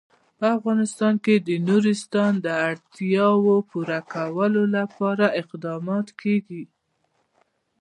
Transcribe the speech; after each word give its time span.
په 0.37 0.45
افغانستان 0.57 1.13
کې 1.25 1.35
د 1.47 1.49
نورستان 1.67 2.31
د 2.45 2.47
اړتیاوو 2.69 3.55
پوره 3.69 3.99
کولو 4.13 4.63
لپاره 4.77 5.25
اقدامات 5.41 6.07
کېږي. 6.21 6.63